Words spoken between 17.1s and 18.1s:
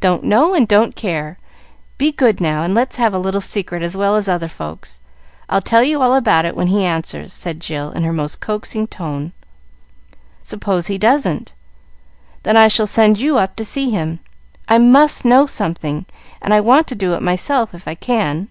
it myself, if I